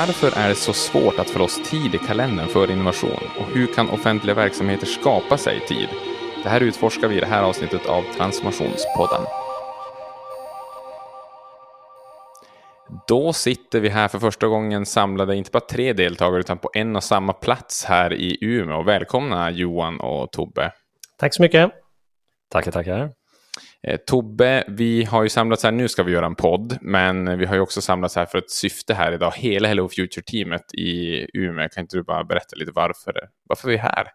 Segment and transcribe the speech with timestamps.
[0.00, 3.30] Varför är det så svårt att få loss tid i kalendern för innovation?
[3.38, 5.88] Och hur kan offentliga verksamheter skapa sig tid?
[6.42, 9.20] Det här utforskar vi i det här avsnittet av Transformationspodden.
[13.08, 16.96] Då sitter vi här för första gången samlade, inte bara tre deltagare, utan på en
[16.96, 18.82] och samma plats här i Umeå.
[18.82, 20.72] Välkomna Johan och Tobbe.
[21.18, 21.70] Tack så mycket.
[22.50, 23.10] Tackar, tackar.
[23.86, 27.46] Eh, Tobbe, vi har ju samlats här, nu ska vi göra en podd, men vi
[27.46, 31.68] har ju också samlats här för ett syfte här idag, hela Hello Future-teamet i Umeå.
[31.68, 33.12] Kan inte du bara berätta lite varför,
[33.48, 34.06] varför vi är här?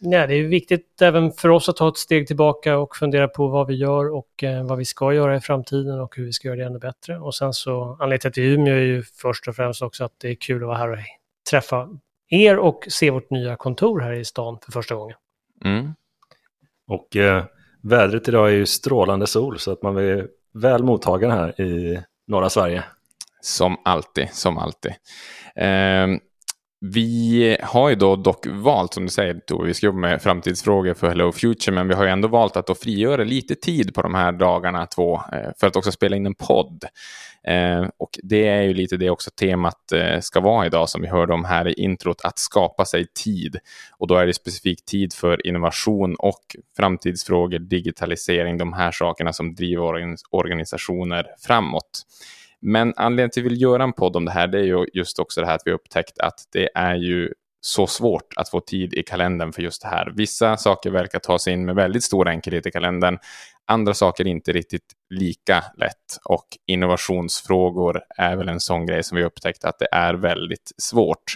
[0.00, 3.48] Ja, det är viktigt även för oss att ta ett steg tillbaka och fundera på
[3.48, 6.48] vad vi gör och eh, vad vi ska göra i framtiden och hur vi ska
[6.48, 7.18] göra det ännu bättre.
[7.18, 10.34] Och sen så, anledningen till Umeå är ju först och främst också att det är
[10.34, 10.98] kul att vara här och
[11.50, 11.88] träffa
[12.28, 15.16] er och se vårt nya kontor här i stan för första gången.
[15.64, 15.94] Mm.
[16.86, 17.44] Och eh,
[17.88, 22.50] vädret idag är ju strålande sol så att man är väl mottagen här i norra
[22.50, 22.84] Sverige.
[23.40, 24.92] Som alltid, som alltid.
[25.54, 26.06] Eh,
[26.92, 30.94] vi har ju då dock valt, som du säger, då vi ska jobba med framtidsfrågor
[30.94, 34.02] för Hello Future, men vi har ju ändå valt att då frigöra lite tid på
[34.02, 36.84] de här dagarna två eh, för att också spela in en podd.
[37.46, 41.08] Eh, och det är ju lite det också temat eh, ska vara idag, som vi
[41.08, 43.56] hörde om här i introt, att skapa sig tid.
[43.98, 49.54] Och då är det specifikt tid för innovation och framtidsfrågor, digitalisering, de här sakerna som
[49.54, 52.06] driver organisationer framåt.
[52.62, 54.86] Men anledningen till att vi vill göra en podd om det här, det är ju
[54.92, 58.48] just också det här att vi har upptäckt att det är ju så svårt att
[58.48, 60.12] få tid i kalendern för just det här.
[60.16, 63.18] Vissa saker verkar ta sig in med väldigt stor enkelhet i kalendern.
[63.66, 66.18] Andra saker inte riktigt lika lätt.
[66.24, 70.72] Och innovationsfrågor är väl en sån grej som vi har upptäckt att det är väldigt
[70.76, 71.34] svårt.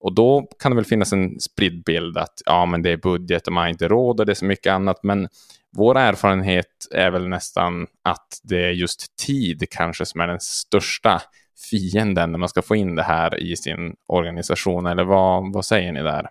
[0.00, 3.46] Och då kan det väl finnas en spridd bild att ja, men det är budget
[3.46, 5.02] och man har inte råd och det är så mycket annat.
[5.02, 5.28] Men
[5.76, 11.22] vår erfarenhet är väl nästan att det är just tid kanske som är den största
[11.70, 14.86] fienden när man ska få in det här i sin organisation.
[14.86, 16.28] Eller vad, vad säger ni där?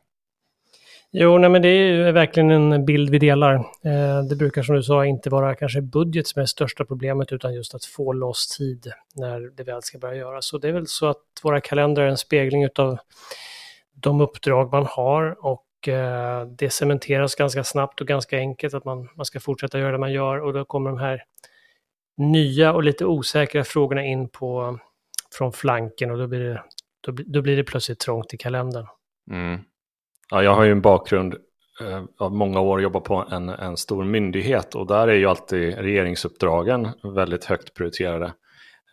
[1.12, 3.54] Jo, nej, men det är verkligen en bild vi delar.
[3.56, 7.32] Eh, det brukar som du sa inte vara kanske budget som är det största problemet
[7.32, 10.46] utan just att få loss tid när det väl ska börja göras.
[10.46, 12.98] Så det är väl så att våra kalendrar är en spegling av
[13.94, 19.10] de uppdrag man har och Eh, det cementeras ganska snabbt och ganska enkelt att man,
[19.16, 21.24] man ska fortsätta göra det man gör och då kommer de här
[22.18, 24.80] nya och lite osäkra frågorna in på
[25.38, 26.64] från flanken och då blir det,
[27.02, 28.88] då, då blir det plötsligt trångt i kalendern.
[29.32, 29.60] Mm.
[30.32, 31.36] Ja, jag har ju en bakgrund
[31.82, 35.78] eh, av många år jobbat på en, en stor myndighet och där är ju alltid
[35.78, 38.34] regeringsuppdragen väldigt högt prioriterade.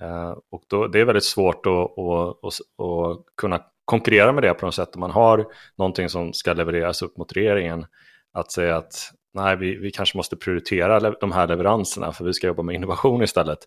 [0.00, 4.54] Eh, och då, det är väldigt svårt att, att, att, att kunna konkurrera med det
[4.54, 4.94] på något sätt.
[4.94, 5.46] Om man har
[5.78, 7.86] någonting som ska levereras upp mot regeringen,
[8.32, 8.94] att säga att
[9.34, 13.22] nej, vi, vi kanske måste prioritera de här leveranserna för vi ska jobba med innovation
[13.22, 13.58] istället.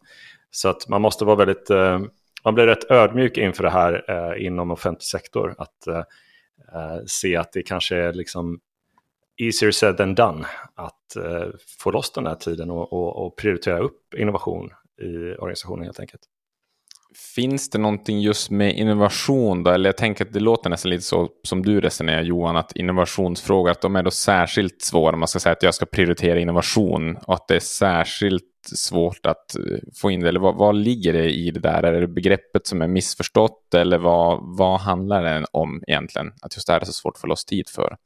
[0.51, 1.99] Så att man måste vara väldigt, eh,
[2.43, 5.55] man blir rätt ödmjuk inför det här eh, inom offentlig sektor.
[5.57, 6.03] Att eh, eh
[6.73, 8.59] Eh, se att det kanske är liksom
[9.37, 10.45] easier said than done
[10.75, 11.47] att eh,
[11.79, 14.69] få loss den här tiden och, och, och prioritera upp innovation
[15.01, 16.21] i organisationen helt enkelt.
[17.35, 19.71] Finns det någonting just med innovation då?
[19.71, 23.71] Eller jag tänker att det låter nästan lite så som du resonerar Johan, att innovationsfrågor,
[23.71, 25.17] att de är då särskilt svåra.
[25.17, 29.55] Man ska säga att jag ska prioritera innovation och att det är särskilt svårt att
[29.55, 30.29] eh, få in det.
[30.29, 31.83] Eller vad, vad ligger det i det där?
[31.83, 36.33] Är det begreppet som är missförstått eller vad, vad handlar det om egentligen?
[36.41, 37.97] Att just det här är så svårt att få loss tid för?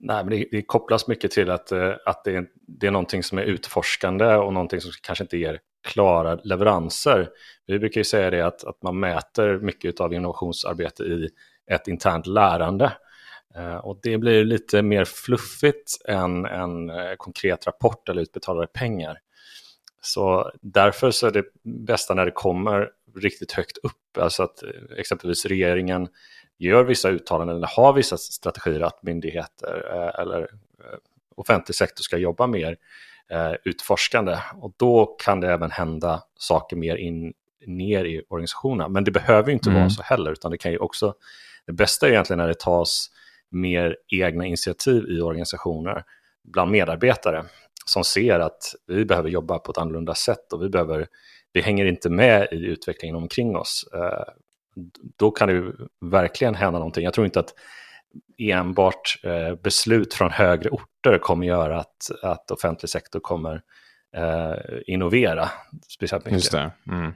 [0.00, 3.22] Nej, men det, det kopplas mycket till att, eh, att det, är, det är någonting
[3.22, 7.28] som är utforskande och någonting som kanske inte ger klara leveranser.
[7.66, 11.28] Vi brukar ju säga det att, att man mäter mycket av innovationsarbete i
[11.70, 12.92] ett internt lärande.
[13.54, 19.18] Eh, och det blir lite mer fluffigt än en konkret rapport eller utbetalade pengar.
[20.00, 24.98] Så därför så är det bästa när det kommer riktigt högt upp, alltså att eh,
[24.98, 26.08] exempelvis regeringen
[26.58, 29.74] gör vissa uttalanden eller har vissa strategier att myndigheter
[30.20, 30.48] eller
[31.36, 32.76] offentlig sektor ska jobba mer
[33.30, 34.38] eh, utforskande.
[34.54, 37.32] Och då kan det även hända saker mer in,
[37.66, 38.88] ner i organisationerna.
[38.88, 39.80] Men det behöver inte mm.
[39.80, 41.14] vara så heller, utan det kan ju också...
[41.66, 43.10] Det bästa är egentligen när det tas
[43.50, 46.04] mer egna initiativ i organisationer
[46.44, 47.44] bland medarbetare
[47.88, 51.06] som ser att vi behöver jobba på ett annorlunda sätt och vi, behöver,
[51.52, 53.88] vi hänger inte med i utvecklingen omkring oss.
[53.94, 54.24] Eh,
[55.18, 57.04] då kan det verkligen hända någonting.
[57.04, 57.54] Jag tror inte att
[58.38, 63.62] enbart eh, beslut från högre orter kommer göra att, att offentlig sektor kommer
[64.16, 64.54] eh,
[64.86, 65.48] innovera
[65.88, 66.38] speciellt mycket.
[66.38, 66.70] Just det.
[66.90, 67.12] Mm.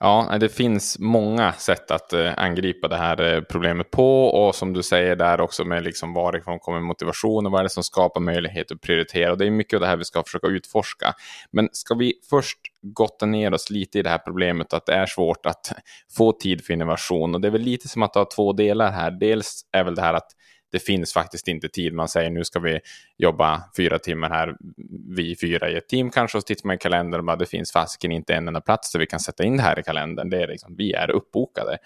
[0.00, 4.72] Ja, det finns många sätt att eh, angripa det här eh, problemet på och som
[4.72, 8.20] du säger där också med liksom varifrån kommer motivation och vad är det som skapar
[8.20, 9.32] möjlighet att prioritera.
[9.32, 11.14] Och det är mycket av det här vi ska försöka utforska.
[11.50, 15.06] Men ska vi först gotta ner oss lite i det här problemet att det är
[15.06, 15.72] svårt att
[16.16, 19.10] få tid för innovation och det är väl lite som att ha två delar här.
[19.10, 20.28] Dels är väl det här att
[20.72, 21.94] det finns faktiskt inte tid.
[21.94, 22.80] Man säger nu ska vi
[23.16, 24.56] jobba fyra timmar här,
[25.16, 27.46] vi fyra i ett team kanske, och så tittar man i kalendern och bara det
[27.46, 30.30] finns fasiken inte en enda plats där vi kan sätta in det här i kalendern.
[30.30, 31.78] Det är liksom, vi är uppbokade.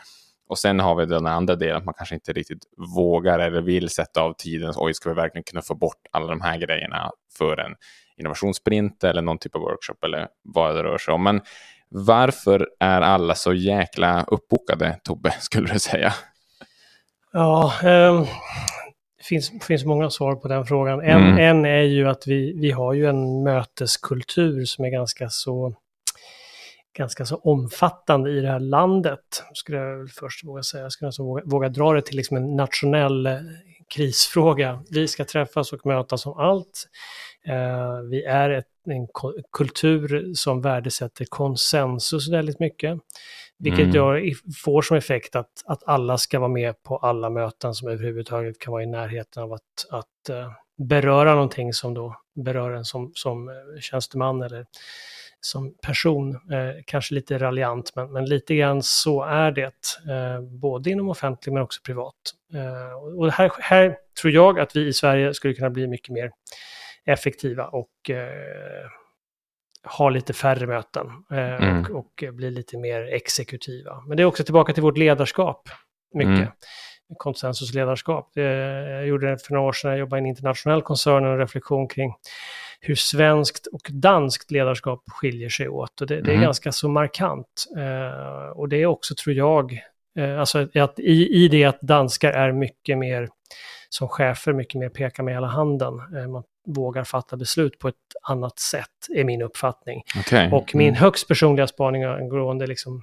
[0.48, 2.62] Och sen har vi den andra delen, att man kanske inte riktigt
[2.96, 4.72] vågar eller vill sätta av tiden.
[4.76, 7.74] Oj, ska vi verkligen kunna få bort alla de här grejerna för en
[8.16, 11.22] innovationssprint eller någon typ av workshop eller vad det rör sig om.
[11.22, 11.40] Men
[11.88, 16.12] varför är alla så jäkla uppbokade, Tobbe, skulle du säga?
[17.32, 18.22] Ja, eh,
[19.18, 21.00] det finns, finns många svar på den frågan.
[21.00, 21.38] En, mm.
[21.38, 25.74] en är ju att vi, vi har ju en möteskultur som är ganska så,
[26.98, 29.44] ganska så omfattande i det här landet.
[29.54, 30.82] Skulle jag först våga säga.
[30.82, 33.38] Jag skulle alltså våga, våga dra det till liksom en nationell eh,
[33.94, 34.82] krisfråga.
[34.90, 36.86] Vi ska träffas och mötas om allt.
[37.46, 39.08] Eh, vi är ett, en
[39.52, 42.98] kultur som värdesätter konsensus väldigt mycket.
[43.60, 44.34] Vilket mm.
[44.64, 48.72] får som effekt att, att alla ska vara med på alla möten som överhuvudtaget kan
[48.72, 53.48] vara i närheten av att, att uh, beröra någonting som då berör en som, som
[53.48, 54.66] uh, tjänsteman eller
[55.40, 56.34] som person.
[56.34, 59.72] Uh, kanske lite raljant, men, men lite grann så är det.
[60.60, 62.14] både inom offentlig men också privat.
[63.16, 66.30] och här, här tror jag att vi i Sverige skulle kunna bli mycket mer
[67.06, 68.10] effektiva och
[69.98, 71.80] ha lite färre möten eh, mm.
[71.80, 74.02] och, och, bli lite mer exekutiva.
[74.06, 75.68] Men det är också tillbaka till vårt ledarskap,
[76.14, 76.34] mycket.
[76.34, 76.52] Mm.
[77.16, 78.30] Konsensusledarskap.
[78.34, 81.88] jag gjorde det för några år sedan, jag jobbade i en internationell koncern, en reflektion
[81.88, 82.14] kring
[82.80, 86.00] hur svenskt och danskt ledarskap skiljer sig åt.
[86.00, 86.42] Och det, det är mm.
[86.42, 87.66] ganska så markant.
[87.76, 89.80] Eh, och det är också, tror jag,
[90.18, 93.28] eh, alltså att i, i det att danskar är mycket mer
[93.88, 95.94] som chefer mycket mer pekar med hela handen.
[96.16, 100.02] Eh, man vågar fatta beslut på ett annat sätt, är min uppfattning.
[100.20, 100.50] Okay.
[100.50, 101.00] Och min mm.
[101.00, 103.02] högst personliga spaning angående, liksom,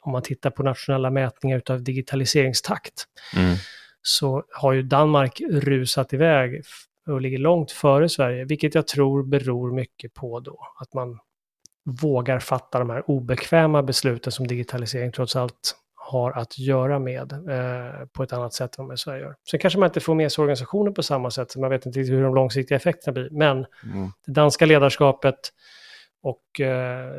[0.00, 3.04] om man tittar på nationella mätningar av digitaliseringstakt,
[3.36, 3.56] mm.
[4.02, 6.62] så har ju Danmark rusat iväg
[7.06, 11.18] och ligger långt före Sverige, vilket jag tror beror mycket på då att man
[11.84, 15.76] vågar fatta de här obekväma besluten som digitalisering trots allt
[16.12, 19.36] har att göra med eh, på ett annat sätt än vad Sverige gör.
[19.50, 22.00] Sen kanske man inte får med sig organisationen på samma sätt, så man vet inte
[22.00, 23.28] hur de långsiktiga effekterna blir.
[23.30, 24.12] Men mm.
[24.26, 25.38] det danska ledarskapet
[26.22, 27.12] och eh,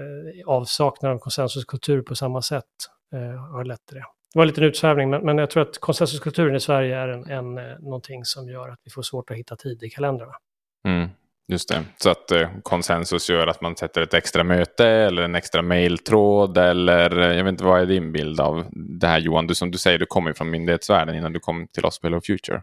[0.45, 2.65] avsaknaden av konsensuskultur på samma sätt
[3.13, 4.05] eh, har lett till det.
[4.33, 7.29] Det var en liten utsvävning, men, men jag tror att konsensuskulturen i Sverige är en,
[7.29, 10.33] en, eh, någonting som gör att vi får svårt att hitta tid i kalendrarna.
[10.87, 11.09] Mm.
[11.47, 15.35] Just det, så att eh, konsensus gör att man sätter ett extra möte eller en
[15.35, 16.57] extra mejltråd.
[16.57, 19.47] eller eh, jag vet inte vad är din bild av det här Johan?
[19.47, 22.21] Du som du säger, du kommer från myndighetsvärlden innan du kom till oss på Hello
[22.21, 22.61] Future.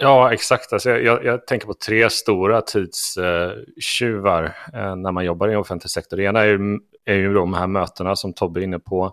[0.00, 0.72] Ja, exakt.
[0.72, 4.44] Alltså jag, jag, tänker på tre stora tidstjuvar
[4.74, 6.16] eh, när man jobbar i offentlig sektor.
[6.16, 9.12] Det ena är ju, är ju de här mötena som Tobbe är inne på.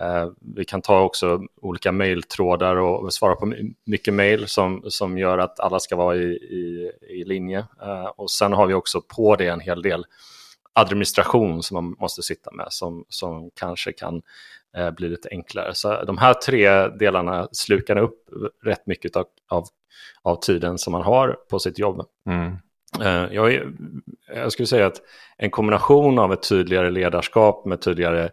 [0.00, 3.54] Eh, vi kan ta också olika mejltrådar och svara på
[3.86, 7.58] mycket mejl som, som gör att alla ska vara i, i, i linje.
[7.82, 10.06] Eh, och sen har vi också på det en hel del
[10.72, 14.22] administration som man måste sitta med som, som kanske kan
[14.76, 15.74] eh, bli lite enklare.
[15.74, 18.28] Så de här tre delarna slukar upp
[18.64, 19.64] rätt mycket av, av,
[20.22, 22.06] av tiden som man har på sitt jobb.
[22.26, 22.56] Mm.
[23.30, 23.72] Jag,
[24.34, 25.00] jag, skulle säga att
[25.36, 28.30] en kombination av ett tydligare ledarskap med tydligare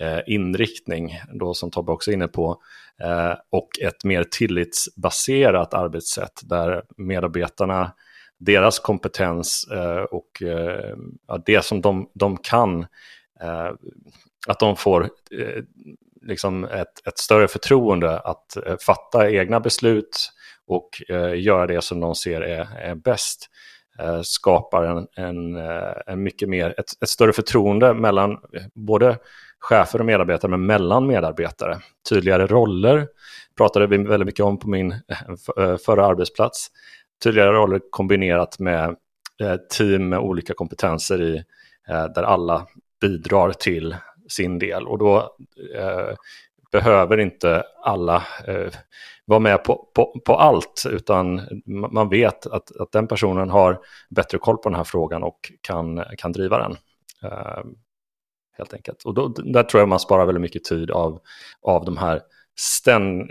[0.00, 2.62] Eh, inriktning, då som Tobbe också är inne på,
[3.02, 7.92] eh, och ett mer tillitsbaserat arbetssätt där medarbetarna,
[8.38, 10.42] deras kompetens eh, och
[11.46, 12.86] det som de, de kan,
[14.46, 15.10] att de får
[16.22, 20.32] liksom ett, ett större förtroende att fatta egna beslut
[20.66, 20.88] och
[21.36, 23.50] göra det som de ser är, är bäst
[24.22, 25.56] skapar en, en,
[26.06, 28.38] en mycket mer, ett, ett, större förtroende mellan
[28.74, 29.18] både
[29.64, 31.78] chefer och medarbetare, men mellan medarbetare.
[32.08, 33.08] Tydligare roller
[33.56, 36.68] pratade vi väldigt mycket om på min eh, eh, förra arbetsplats.
[37.24, 38.96] Tydligare roller kombinerat med
[39.40, 41.44] eh, team med olika kompetenser i,
[41.86, 42.66] där alla
[43.00, 43.96] bidrar till
[44.28, 44.86] sin del.
[44.86, 45.16] Och då
[45.76, 46.16] eh,
[46.72, 48.16] behöver inte alla
[48.46, 48.72] eh,
[49.24, 53.80] vara med på, på, på, allt, utan man vet att, att den personen har
[54.10, 56.76] bättre koll på den här frågan och kan, kan driva den.
[57.22, 57.64] Eh,
[58.58, 59.02] helt enkelt.
[59.02, 61.20] Och då, där tror jag man sparar väldigt mycket tid av,
[61.62, 62.20] av de här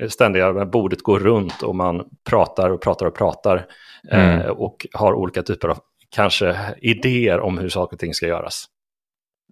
[0.09, 3.65] ständiga, bordet går runt och man pratar och pratar och pratar
[4.11, 4.39] mm.
[4.39, 8.65] eh, och har olika typer av kanske idéer om hur saker och ting ska göras.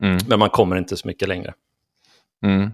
[0.02, 0.18] Mm.
[0.28, 1.54] Men man kommer inte så mycket längre.
[2.46, 2.72] Mm.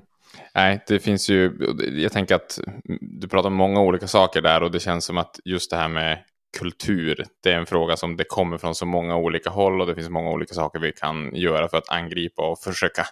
[0.55, 1.57] Nej, det finns ju,
[1.95, 2.59] jag tänker att
[3.01, 5.87] du pratar om många olika saker där och det känns som att just det här
[5.87, 6.23] med
[6.59, 9.95] kultur, det är en fråga som det kommer från så många olika håll och det
[9.95, 13.05] finns många olika saker vi kan göra för att angripa och försöka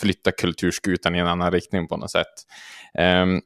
[0.00, 2.34] flytta kulturskutan i en annan riktning på något sätt.
[2.98, 3.42] Um,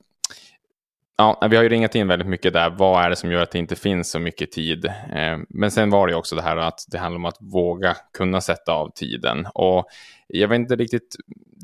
[1.17, 2.71] Ja, vi har ju ringat in väldigt mycket där.
[2.71, 4.93] Vad är det som gör att det inte finns så mycket tid?
[5.13, 8.41] Ehm, men sen var det också det här att det handlar om att våga kunna
[8.41, 9.47] sätta av tiden.
[9.55, 9.87] Och
[10.35, 11.17] jag vet inte riktigt,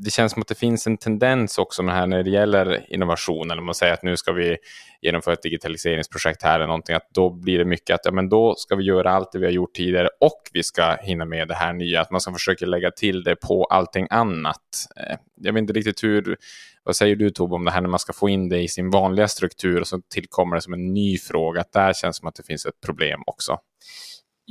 [0.03, 3.51] det känns som att det finns en tendens också med här när det gäller innovation,
[3.51, 4.57] eller man säger att nu ska vi
[5.01, 8.55] genomföra ett digitaliseringsprojekt här eller någonting, att då blir det mycket att ja, men då
[8.55, 11.53] ska vi göra allt det vi har gjort tidigare och vi ska hinna med det
[11.53, 14.87] här nya, att man ska försöka lägga till det på allting annat.
[14.97, 16.37] Eh, jag vet inte riktigt hur,
[16.83, 18.89] vad säger du Tobbe om det här när man ska få in det i sin
[18.89, 22.35] vanliga struktur och så tillkommer det som en ny fråga, att där känns som att
[22.35, 23.57] det finns ett problem också.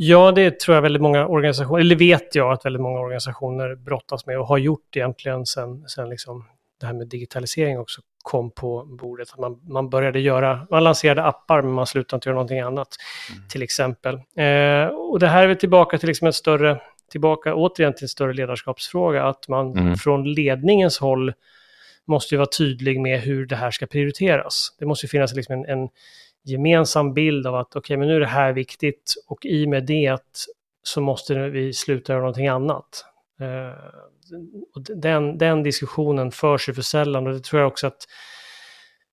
[0.00, 4.26] Ja, det tror jag väldigt många organisationer, eller vet jag att väldigt många organisationer brottas
[4.26, 6.44] med och har gjort egentligen sen, sen liksom
[6.80, 9.38] det här med digitalisering också kom på bordet.
[9.38, 12.88] Man, man började göra, man lanserade appar men man slutade inte göra någonting annat,
[13.30, 13.48] mm.
[13.48, 14.14] till exempel.
[14.14, 18.08] Eh, och det här är väl tillbaka till liksom en större, tillbaka återigen till en
[18.08, 19.96] större ledarskapsfråga, att man mm.
[19.96, 21.32] från ledningens håll
[22.04, 24.76] måste ju vara tydlig med hur det här ska prioriteras.
[24.78, 25.88] Det måste ju finnas liksom en, en
[26.48, 29.68] gemensam bild av att okej, okay, men nu är det här viktigt och i och
[29.68, 30.22] med det
[30.82, 33.04] så måste vi sluta göra någonting annat.
[33.40, 33.72] Eh,
[34.96, 38.06] den, den diskussionen förs ju för sällan och det tror jag också att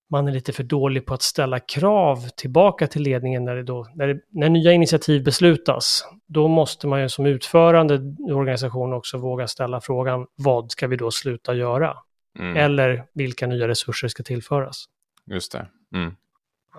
[0.09, 3.87] man är lite för dålig på att ställa krav tillbaka till ledningen när, det då,
[3.95, 6.05] när, det, när nya initiativ beslutas.
[6.27, 7.95] Då måste man ju som utförande
[8.29, 11.97] i organisationen också våga ställa frågan vad ska vi då sluta göra?
[12.39, 12.57] Mm.
[12.57, 14.85] Eller vilka nya resurser ska tillföras?
[15.25, 15.67] Just det.
[15.95, 16.15] Mm.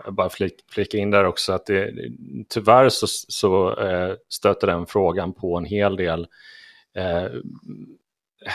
[0.04, 0.30] Jag bara
[0.72, 1.92] flika in där också att det,
[2.48, 6.26] tyvärr så, så eh, stöter den frågan på en hel del
[6.96, 7.28] eh,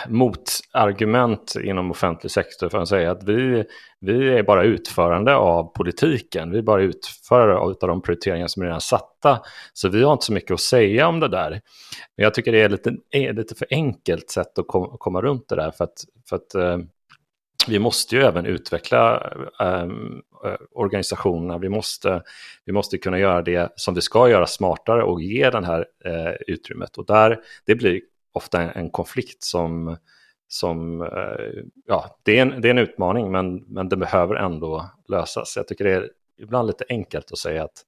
[0.07, 3.63] motargument inom offentlig sektor för att säga att vi,
[3.99, 6.51] vi är bara utförande av politiken.
[6.51, 9.41] Vi är bara utförare av, av de prioriteringar som är redan satta.
[9.73, 11.49] Så vi har inte så mycket att säga om det där.
[12.17, 15.49] Men jag tycker det är lite, är lite för enkelt sätt att kom, komma runt
[15.49, 15.71] det där.
[15.71, 16.77] För att, för att eh,
[17.67, 21.57] vi måste ju även utveckla ehm, eh, organisationerna.
[21.57, 22.23] Vi måste,
[22.65, 26.33] vi måste kunna göra det som vi ska göra smartare och ge den här eh,
[26.47, 26.97] utrymmet.
[26.97, 28.01] Och där, det blir
[28.33, 29.97] ofta en, en konflikt som,
[30.47, 34.91] som eh, ja, det är, en, det är en utmaning men, men den behöver ändå
[35.07, 35.53] lösas.
[35.55, 37.85] Jag tycker det är ibland lite enkelt att säga att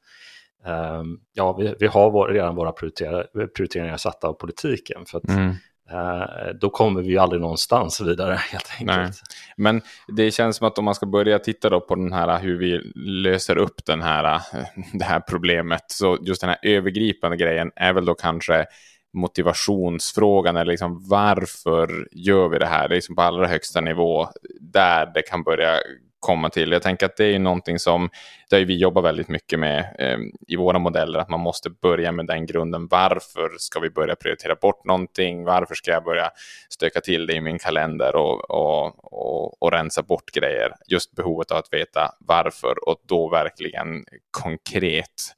[0.65, 5.05] ehm, ja, vi, vi har vår, redan våra prioriteringar satta av politiken.
[5.05, 5.53] För att mm.
[5.91, 8.97] Eh, då kommer vi aldrig någonstans vidare helt enkelt.
[8.97, 9.11] Nej.
[9.57, 12.57] Men det känns som att om man ska börja titta då på den här hur
[12.57, 14.41] vi löser upp den här, eh,
[14.93, 18.65] det här problemet, så just den här övergripande grejen är väl då kanske
[19.13, 22.87] motivationsfrågan eller liksom varför gör vi det här?
[22.87, 24.27] Det är liksom på allra högsta nivå
[24.59, 25.79] där det kan börja
[26.23, 26.71] komma till.
[26.71, 28.09] Jag tänker att det är någonting som
[28.49, 32.27] där vi jobbar väldigt mycket med eh, i våra modeller, att man måste börja med
[32.27, 32.87] den grunden.
[32.87, 35.43] Varför ska vi börja prioritera bort någonting?
[35.43, 36.29] Varför ska jag börja
[36.69, 40.71] stöka till det i min kalender och, och, och, och rensa bort grejer?
[40.87, 45.35] Just behovet av att veta varför och då verkligen konkret.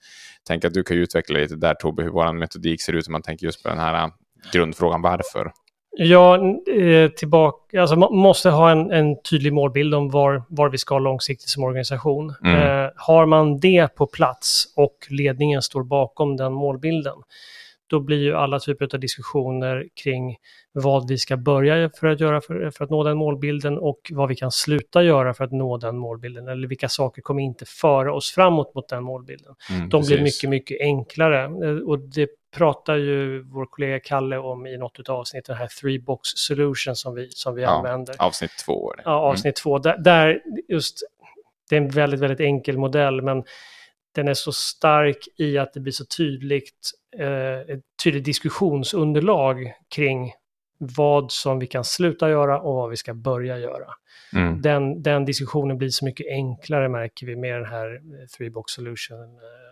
[0.47, 3.21] Tänk att du kan utveckla lite där Tobbe, hur vår metodik ser ut om man
[3.21, 4.09] tänker just på den här eh,
[4.53, 5.51] grundfrågan varför.
[5.97, 6.37] Ja,
[6.77, 10.99] eh, tillbaka, alltså man måste ha en, en, tydlig målbild om var, var vi ska
[10.99, 12.33] långsiktigt som organisation.
[12.43, 12.55] Mm.
[12.55, 17.15] Eh, har man det på plats och ledningen står bakom den målbilden,
[17.87, 20.37] då blir ju alla typer av diskussioner kring
[20.71, 24.29] vad vi ska börja för att göra för, för, att nå den målbilden och vad
[24.29, 26.47] vi kan sluta göra för att nå den målbilden.
[26.47, 29.55] Eller vilka saker kommer inte föra oss framåt mot den målbilden.
[29.69, 31.43] Mm, De blir mycket, mycket enklare.
[31.43, 35.67] Eh, och det pratar ju vår kollega Kalle om i något av avsnitten, den här
[35.81, 38.15] three box solution som vi, som vi ja, använder.
[38.19, 38.93] Avsnitt två.
[39.05, 39.53] Ja, avsnitt mm.
[39.63, 39.79] två.
[39.79, 41.00] Där, där, just,
[41.69, 43.43] det är en väldigt, väldigt enkel modell, men
[44.15, 50.31] den är så stark i att det blir så tydligt, eh, tydligt diskussionsunderlag kring
[50.77, 53.88] vad som vi kan sluta göra och vad vi ska börja göra.
[54.33, 54.62] Mm.
[54.62, 58.74] Den, den diskussionen blir så mycket enklare märker vi med den här eh, three box
[58.74, 59.64] solution eh,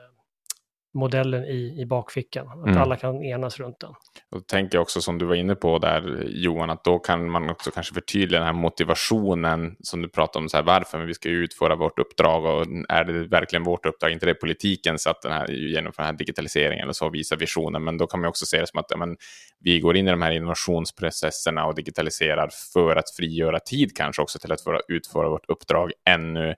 [0.94, 2.48] modellen i, i bakfickan.
[2.48, 2.78] Att mm.
[2.78, 3.94] alla kan enas runt den.
[4.32, 7.72] Och tänker också som du var inne på där Johan, att då kan man också
[7.72, 11.76] kanske förtydliga den här motivationen som du pratade om, så här, varför vi ska utföra
[11.76, 15.48] vårt uppdrag och är det verkligen vårt uppdrag, inte det politiken så att den här,
[15.52, 18.68] genomför den här digitaliseringen eller så, visa visionen, men då kan man också se det
[18.68, 19.18] som att ja, men,
[19.64, 24.40] vi går in i de här innovationsprocesserna och digitaliserar för att frigöra tid kanske också
[24.40, 26.56] till att utföra vårt uppdrag ännu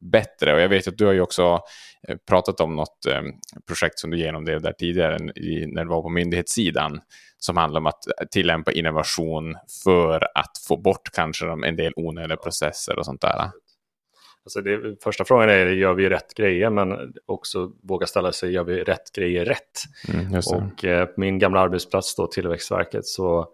[0.00, 0.54] bättre.
[0.54, 1.60] Och jag vet att du har ju också
[2.08, 3.22] eh, pratat om något eh,
[3.66, 5.18] projekt som du genomdrev där tidigare
[5.66, 7.00] när du var på myndighetssidan
[7.38, 12.98] som handlar om att tillämpa innovation för att få bort kanske en del onödiga processer
[12.98, 13.50] och sånt där.
[14.44, 16.70] Alltså det, första frågan är, gör vi rätt grejer?
[16.70, 19.82] Men också våga ställa sig, gör vi rätt grejer rätt?
[20.14, 23.46] Mm, och eh, min gamla arbetsplats då, Tillväxtverket, så eh,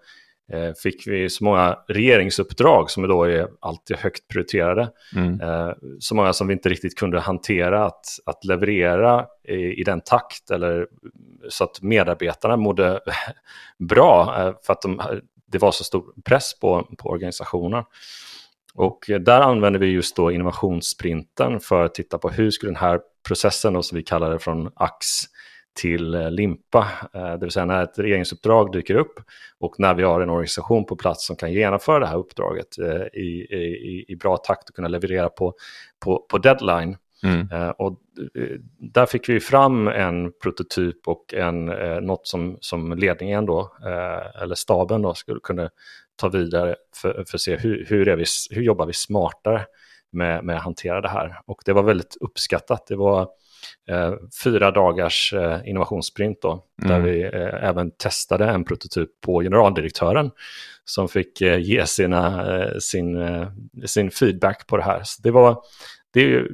[0.82, 4.90] fick vi så många regeringsuppdrag som då är alltid högt prioriterade.
[5.16, 5.40] Mm.
[5.40, 10.00] Eh, så många som vi inte riktigt kunde hantera att, att leverera i, i den
[10.00, 10.86] takt eller
[11.48, 13.00] så att medarbetarna mådde
[13.78, 15.00] bra eh, för att de,
[15.46, 17.84] det var så stor press på, på organisationen.
[18.74, 23.00] Och där använder vi just då innovationssprinten för att titta på hur skulle den här
[23.28, 25.06] processen, då, som vi kallar det från ax
[25.74, 29.20] till eh, limpa, eh, det vill säga när ett regeringsuppdrag dyker upp
[29.58, 33.20] och när vi har en organisation på plats som kan genomföra det här uppdraget eh,
[33.20, 35.54] i, i, i bra takt och kunna leverera på,
[36.04, 36.96] på, på deadline.
[37.22, 37.72] Mm.
[37.78, 37.98] Och
[38.78, 41.64] där fick vi fram en prototyp och en,
[42.06, 43.76] något som, som ledningen då,
[44.42, 45.70] eller staben då, skulle kunna
[46.16, 49.66] ta vidare för, för att se hur, hur, är vi, hur jobbar vi smartare
[50.12, 51.40] med, med att hantera det här.
[51.46, 52.86] Och det var väldigt uppskattat.
[52.86, 53.28] Det var
[54.44, 56.90] fyra dagars eh, innovationssprint då, mm.
[56.90, 60.30] där vi eh, även testade en prototyp på generaldirektören
[60.84, 63.48] som fick eh, ge sina, eh, sin, eh,
[63.84, 65.00] sin feedback på det här.
[65.04, 65.62] Så det var
[66.10, 66.48] det är ju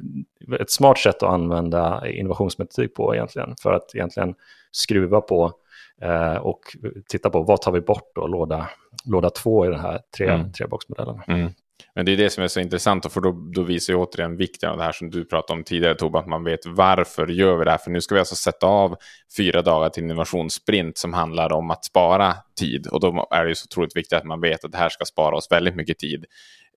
[0.59, 4.35] ett smart sätt att använda innovationsmetodik på egentligen, för att egentligen
[4.71, 5.53] skruva på
[6.01, 6.61] Eh, och
[7.07, 8.69] titta på vad tar vi bort då, låda,
[9.05, 10.51] låda två i den här tre, mm.
[10.51, 11.21] treboxmodellen.
[11.27, 11.49] Mm.
[11.95, 14.69] Men det är det som är så intressant, för då, då visar ju återigen vikten
[14.69, 17.65] av det här som du pratade om tidigare Tobbe, att man vet varför gör vi
[17.65, 17.77] det här.
[17.77, 18.95] För nu ska vi alltså sätta av
[19.37, 22.87] fyra dagar till innovationssprint som handlar om att spara tid.
[22.87, 25.05] Och då är det ju så otroligt viktigt att man vet att det här ska
[25.05, 26.25] spara oss väldigt mycket tid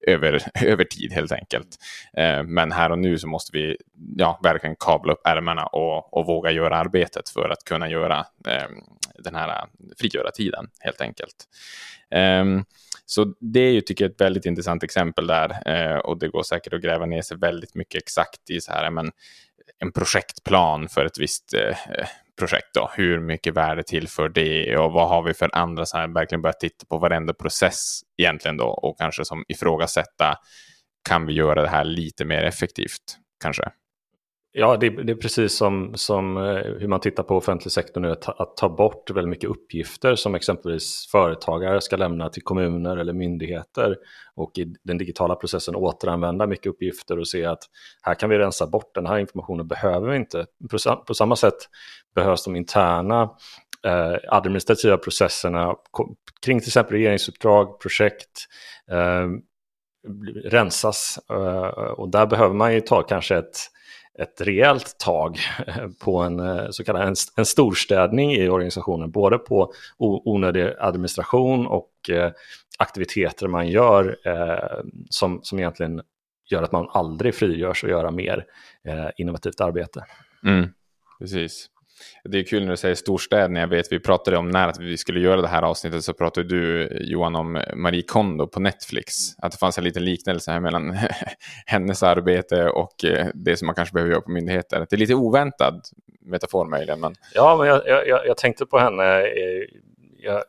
[0.06, 1.68] över, över tid helt enkelt.
[2.16, 3.76] Eh, men här och nu så måste vi
[4.16, 8.18] ja, verkligen kabla upp ärmarna och, och våga göra arbetet för att kunna göra
[8.48, 8.68] eh,
[9.18, 9.64] den här
[10.00, 11.34] frigöra tiden helt enkelt.
[12.10, 12.44] Eh,
[13.06, 16.42] så det är ju, tycker jag, ett väldigt intressant exempel där eh, och det går
[16.42, 19.10] säkert att gräva ner sig väldigt mycket exakt i så här, men
[19.78, 21.76] en projektplan för ett visst eh,
[22.38, 22.74] projekt.
[22.74, 22.90] Då.
[22.94, 26.52] Hur mycket värde tillför det och vad har vi för andra, så här, verkligen börja
[26.52, 30.38] titta på varenda process egentligen då och kanske som ifrågasätta,
[31.08, 33.70] kan vi göra det här lite mer effektivt kanske?
[34.56, 36.42] Ja, det, det, är precis som, som eh,
[36.78, 40.34] hur man tittar på offentlig sektor nu, att, att, ta bort väldigt mycket uppgifter som
[40.34, 43.96] exempelvis företagare ska lämna till kommuner eller myndigheter
[44.34, 47.58] och i den digitala processen återanvända mycket uppgifter och se att
[48.02, 50.46] här kan vi rensa bort den här informationen, behöver vi inte.
[50.70, 51.58] På, på samma sätt
[52.14, 53.22] behövs de interna
[53.86, 55.74] eh, administrativa processerna
[56.42, 58.46] kring till exempel regeringsuppdrag, projekt,
[58.90, 59.28] eh,
[60.44, 63.74] rensas eh, och där behöver man ju ta kanske ett
[64.18, 65.38] ett rejält tag
[65.98, 71.90] på en eh, så kallad en, en storstädning i organisationen, både på onödig administration och
[72.10, 72.32] eh,
[72.78, 76.02] aktiviteter man gör eh, som, som egentligen
[76.50, 78.44] gör att man aldrig frigörs och göra mer
[79.16, 80.04] innovativt arbete.
[80.46, 80.68] Mm,
[81.18, 81.68] precis.
[82.24, 83.60] Det är kul när du säger storstäderna.
[83.60, 86.88] Jag vet, vi pratade om när vi skulle göra det här avsnittet så pratade du
[87.00, 89.14] Johan om Marie Kondo på Netflix.
[89.38, 90.98] Att det fanns en liten liknelse här mellan
[91.66, 94.86] hennes arbete och eh, det som man kanske behöver göra på myndigheter.
[94.90, 95.82] Det är lite oväntad
[96.20, 97.00] metafor möjligen.
[97.00, 97.14] Men...
[97.34, 99.20] Ja, men jag, jag, jag tänkte på henne.
[99.20, 99.64] Eh,
[100.18, 100.42] jag,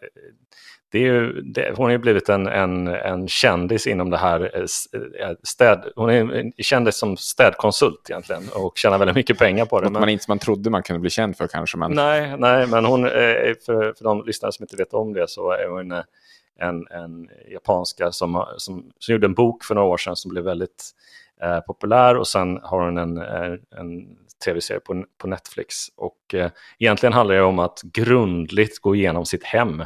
[0.96, 4.52] det är ju, det, hon har ju blivit en, en, en kändis inom det här
[4.54, 4.62] eh,
[5.28, 5.92] eh, städ...
[5.96, 9.86] Hon är kändis som städkonsult egentligen och tjänar väldigt mycket pengar på det.
[9.86, 10.00] Något men...
[10.00, 11.78] man inte man trodde man kunde bli känd för kanske.
[11.78, 11.92] Men...
[11.92, 13.04] Nej, nej, men hon,
[13.66, 15.92] för, för de lyssnare som inte vet om det så är hon
[16.60, 20.44] en, en japanska som, som, som gjorde en bok för några år sedan som blev
[20.44, 20.92] väldigt
[21.42, 23.18] eh, populär och sen har hon en,
[23.78, 25.76] en tv-serie på, på Netflix.
[25.96, 29.84] Och eh, egentligen handlar det om att grundligt gå igenom sitt hem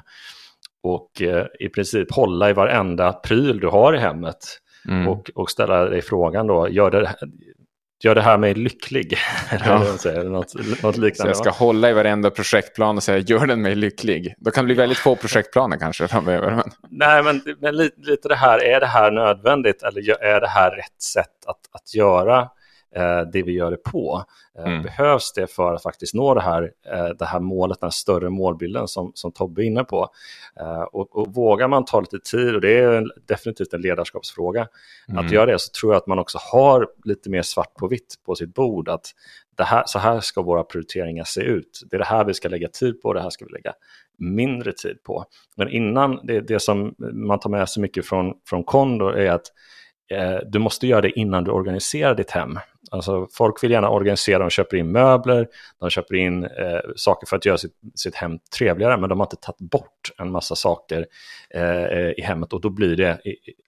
[0.83, 4.37] och eh, i princip hålla i varenda pryl du har i hemmet.
[4.87, 5.07] Mm.
[5.07, 7.15] Och, och ställa dig frågan då, gör det,
[8.03, 9.17] gör det här mig lycklig?
[9.65, 9.79] Ja.
[10.23, 13.75] något, något liknande, så jag ska hålla i varenda projektplan och säga, gör den mig
[13.75, 14.35] lycklig?
[14.37, 16.51] Då kan det bli väldigt få projektplaner kanske framöver.
[16.51, 16.71] Men...
[16.89, 20.71] Nej, men, men lite, lite det här, är det här nödvändigt eller är det här
[20.71, 22.49] rätt sätt att, att göra
[23.33, 24.23] det vi gör det på.
[24.57, 24.83] Eh, mm.
[24.83, 28.29] Behövs det för att faktiskt nå det här, eh, det här målet, den här större
[28.29, 30.09] målbilden som, som Tobbe är inne på?
[30.59, 34.67] Eh, och, och, vågar man ta lite tid, och det är definitivt en ledarskapsfråga,
[35.09, 35.25] mm.
[35.25, 38.15] att göra det så tror jag att man också har lite mer svart på vitt
[38.25, 38.89] på sitt bord.
[38.89, 39.05] att
[39.59, 41.81] det här, så här ska våra prioriteringar se ut.
[41.89, 43.73] Det är det här vi ska lägga tid på, det här ska vi lägga
[44.17, 45.25] mindre tid på.
[45.55, 49.45] Men innan, det, det som man tar med sig mycket från, från Kondo är att
[50.11, 52.59] eh, du måste göra det innan du organiserar ditt hem.
[52.91, 55.47] Alltså, folk vill gärna organisera, de köper in möbler,
[55.79, 59.25] de köper in eh, saker för att göra sitt, sitt hem trevligare, men de har
[59.25, 61.05] inte tagit bort en massa saker
[61.49, 63.19] eh, i hemmet och då blir det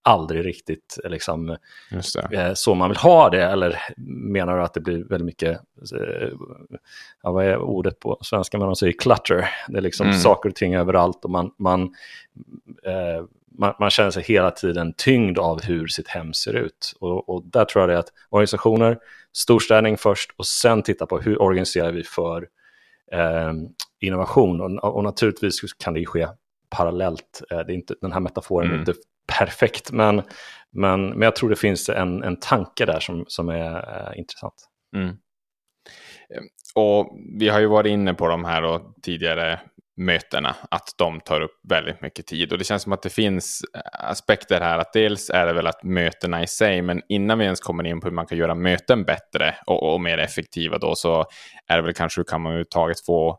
[0.03, 1.57] aldrig riktigt liksom,
[2.31, 3.43] eh, så man vill ha det.
[3.43, 5.60] Eller menar du att det blir väldigt mycket,
[5.95, 6.29] eh,
[7.23, 10.19] ja, vad är ordet på svenska, men de säger clutter, det är liksom mm.
[10.19, 11.81] saker och ting överallt och man, man
[12.84, 13.25] eh,
[13.57, 16.93] man, man, känner sig hela tiden tyngd av hur sitt hem ser ut.
[16.99, 18.97] Och, och där tror jag det är att organisationer,
[19.33, 22.47] storstädning först och sen titta på hur organiserar vi för
[23.11, 23.53] eh,
[23.99, 24.61] innovation.
[24.61, 26.27] Och, och, naturligtvis kan det ske
[26.69, 27.41] parallellt.
[27.51, 28.75] Eh, det är inte, den här metaforen mm.
[28.75, 28.93] är inte
[29.37, 30.21] perfekt, men,
[30.71, 34.67] men, men jag tror det finns en, en tanke där som, som är eh, intressant.
[34.95, 35.07] Mm.
[35.09, 36.41] Eh,
[36.75, 39.59] och vi har ju varit inne på de här då, tidigare
[40.01, 42.51] mötena, att de tar upp väldigt mycket tid.
[42.51, 45.67] Och det känns som att det finns eh, aspekter här, att dels är det väl
[45.67, 48.55] att mötena i sig, men innan vi ens kommer in på hur man kan göra
[48.55, 51.25] möten bättre och, och mer effektiva då, så
[51.67, 53.37] är det väl kanske hur kan man överhuvudtaget få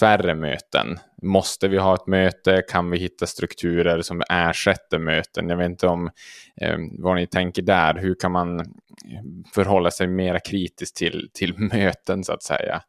[0.00, 0.98] färre möten?
[1.22, 2.62] Måste vi ha ett möte?
[2.68, 5.48] Kan vi hitta strukturer som ersätter möten?
[5.48, 6.10] Jag vet inte om
[6.60, 7.94] eh, vad ni tänker där.
[7.94, 8.64] Hur kan man eh,
[9.54, 12.82] förhålla sig mer kritiskt till, till möten så att säga?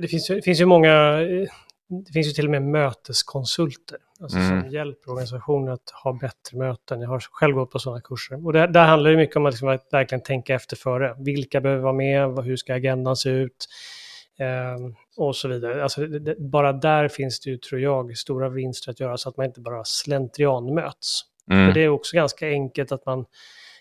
[0.00, 1.16] Det finns, det finns ju många,
[2.06, 4.62] det finns ju till och med möteskonsulter alltså mm.
[4.62, 7.00] som hjälper organisationer att ha bättre möten.
[7.00, 8.46] Jag har själv gått på sådana kurser.
[8.46, 11.14] Och det, där handlar det mycket om att liksom verkligen tänka efter före.
[11.18, 12.44] Vilka behöver vara med?
[12.44, 13.66] Hur ska agendan se ut?
[14.38, 14.76] Eh,
[15.16, 15.82] och så vidare.
[15.82, 19.36] Alltså, det, bara där finns det ju, tror jag, stora vinster att göra så att
[19.36, 21.20] man inte bara slentrian möts.
[21.50, 21.66] Mm.
[21.66, 23.24] För det är också ganska enkelt att man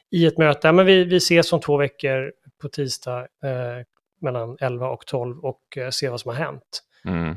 [0.10, 3.86] i ett möte, ja, men vi, vi ses om två veckor på tisdag, eh,
[4.20, 6.84] mellan 11 och 12 och eh, se vad som har hänt.
[7.06, 7.36] Mm.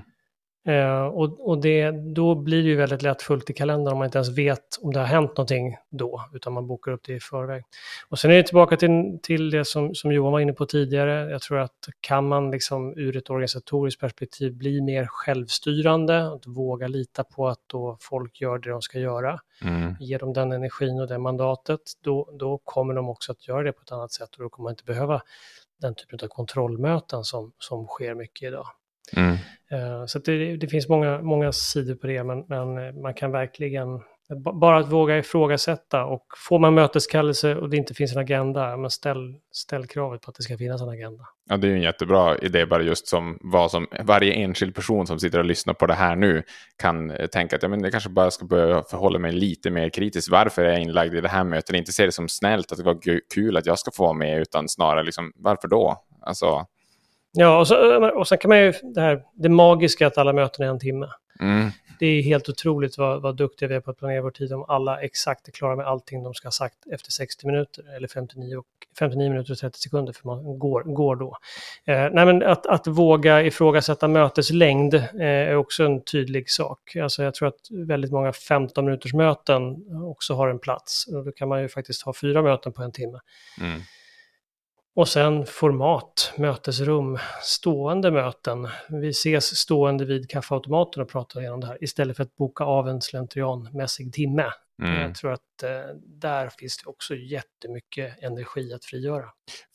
[0.66, 4.04] Eh, och och det, då blir det ju väldigt lätt fullt i kalendern om man
[4.04, 7.20] inte ens vet om det har hänt någonting då, utan man bokar upp det i
[7.20, 7.64] förväg.
[8.08, 11.30] Och sen är det tillbaka till, till det som, som Johan var inne på tidigare.
[11.30, 16.88] Jag tror att kan man liksom ur ett organisatoriskt perspektiv bli mer självstyrande, att våga
[16.88, 19.96] lita på att då folk gör det de ska göra, mm.
[20.00, 23.72] ge dem den energin och det mandatet, då, då kommer de också att göra det
[23.72, 25.22] på ett annat sätt och då kommer man inte behöva
[25.80, 28.66] den typen av kontrollmöten som, som sker mycket idag.
[29.16, 29.36] Mm.
[29.72, 34.00] Uh, så det, det, finns många, många sidor på det, men, men man kan verkligen
[34.36, 38.90] bara att våga ifrågasätta och får man möteskallelse och det inte finns en agenda, men
[38.90, 41.24] ställ, ställ kravet på att det ska finnas en agenda.
[41.48, 45.20] Ja, det är en jättebra idé, bara just som vad som varje enskild person som
[45.20, 46.42] sitter och lyssnar på det här nu
[46.82, 49.88] kan eh, tänka att ja, men jag kanske bara ska börja förhålla mig lite mer
[49.88, 50.30] kritiskt.
[50.30, 51.76] Varför är jag inlagd i det här mötet?
[51.76, 52.98] Inte se det som snällt att det var
[53.34, 56.04] kul att jag ska få vara med, utan snarare liksom varför då?
[56.22, 56.66] Alltså...
[57.32, 60.66] Ja, och, så, och sen kan man ju det här, det magiska att alla möten
[60.66, 61.06] är en timme.
[61.40, 64.52] Mm det är helt otroligt vad, vad duktiga vi är på att planera vår tid
[64.52, 68.08] om alla exakt är klara med allting de ska ha sagt efter 60 minuter eller
[68.08, 68.66] 59, och,
[68.98, 71.36] 59 minuter och 30 sekunder för man går, går då.
[71.84, 76.96] Eh, nej, men att, att våga ifrågasätta möteslängd eh, är också en tydlig sak.
[76.96, 81.06] Alltså jag tror att väldigt många 15 minuters möten också har en plats.
[81.06, 83.18] Och då kan man ju faktiskt ha fyra möten på en timme.
[83.60, 83.80] Mm.
[84.94, 88.68] Och sen format, mötesrum, stående möten.
[88.88, 92.88] Vi ses stående vid kaffeautomaten och pratar igenom det här istället för att boka av
[92.88, 94.46] en slentrianmässig timme.
[94.82, 95.00] Mm.
[95.00, 95.70] Jag tror att eh,
[96.20, 99.24] där finns det också jättemycket energi att frigöra.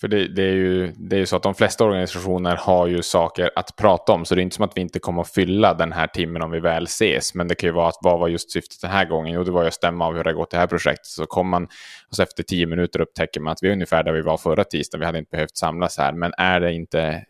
[0.01, 3.01] För det, det, är ju, det är ju så att de flesta organisationer har ju
[3.01, 5.73] saker att prata om, så det är inte som att vi inte kommer att fylla
[5.73, 7.33] den här timmen om vi väl ses.
[7.33, 9.33] Men det kan ju vara att vad var just syftet den här gången?
[9.33, 11.05] Jo, det var ju att stämma av hur det har gått det här projektet.
[11.05, 11.63] Så kommer man
[12.09, 14.63] och så efter tio minuter upptäcker man att vi är ungefär där vi var förra
[14.63, 14.99] tisdagen.
[14.99, 17.25] Vi hade inte behövt samlas här, men är det inte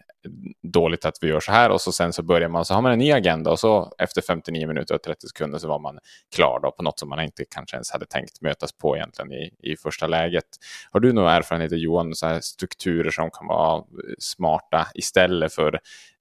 [0.63, 2.91] dåligt att vi gör så här och så sen så börjar man så har man
[2.91, 5.99] en ny agenda och så efter 59 minuter och 30 sekunder så var man
[6.35, 9.53] klar då på något som man inte kanske ens hade tänkt mötas på egentligen i,
[9.59, 10.45] i första läget.
[10.91, 13.83] Har du några erfarenheter Johan, så här strukturer som kan vara
[14.19, 15.79] smarta istället för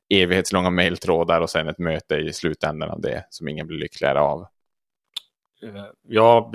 [0.08, 4.46] evighetslånga mejltrådar och sen ett möte i slutändan av det som ingen blir lyckligare av?
[5.64, 6.52] Eh, ja,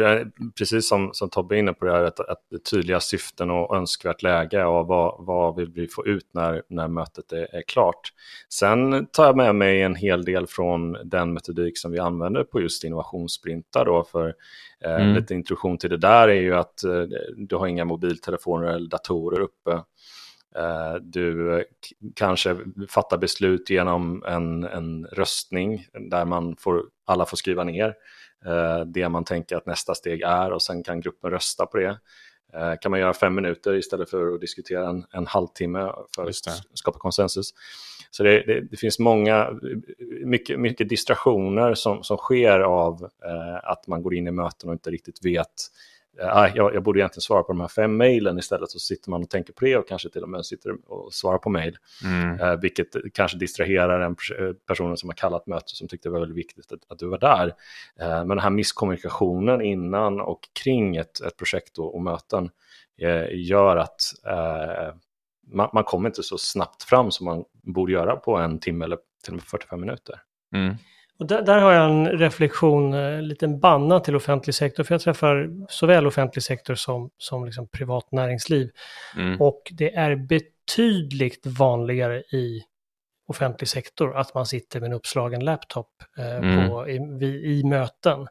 [0.57, 2.41] precis som, som Tobbe är inne på det här, att, att
[2.71, 7.31] tydliga syften och önskvärt läge och vad, vad vill vi få ut när, när mötet
[7.31, 8.13] är, är, klart.
[8.49, 12.61] Sen tar jag med mig en hel del från den metodik som vi använder på
[12.61, 13.85] just innovationssprintar.
[13.85, 14.35] Då, för
[14.85, 15.15] eh, mm.
[15.15, 17.03] lite introduktion till det där är ju att eh,
[17.37, 19.71] du har inga mobiltelefoner eller datorer uppe.
[20.55, 21.63] Eh, du
[22.15, 22.57] kanske
[22.89, 28.28] fattar beslut genom en, en röstning där man får, alla får skriva ner Eh,
[28.85, 31.97] det man tänker att nästa steg är och sen kan gruppen rösta på det.
[32.53, 36.35] Eh, kan man göra fem minuter istället för att diskutera en, en halvtimme för att
[36.73, 37.53] skapa konsensus.
[38.11, 39.59] Så det, det, det, finns många,
[40.25, 44.73] mycket, mycket distraktioner som, som sker av eh, att man går in i möten och
[44.73, 45.53] inte riktigt vet
[46.19, 48.69] äh, jag, jag, borde egentligen svara på de här fem mejlen istället.
[48.69, 51.37] Så sitter man och tänker på det och kanske till och med sitter och svarar
[51.37, 51.77] på mejl.
[52.03, 52.39] Mm.
[52.39, 54.15] Eh, vilket kanske distraherar en
[54.67, 57.19] person som har kallat möte som tyckte det var väldigt viktigt att, att du var
[57.19, 57.47] där.
[57.99, 62.49] Eh, men den här misskommunikationen innan och kring ett, ett projekt och, och möten
[63.01, 64.95] eh, gör att eh,
[65.51, 68.97] man, man, kommer inte så snabbt fram som man borde göra på en timme eller
[69.23, 70.21] till och med 45 minuter.
[70.55, 70.75] Mm.
[71.19, 74.93] Och där, där, har jag en reflektion, en eh, liten banna till offentlig sektor, för
[74.93, 78.69] jag träffar såväl offentlig sektor som, som liksom privat näringsliv.
[79.17, 79.41] Mm.
[79.41, 82.63] Och det är betydligt vanligare i
[83.27, 86.69] offentlig sektor att man sitter med en uppslagen laptop eh, mm.
[86.69, 88.27] på, i, i, i möten.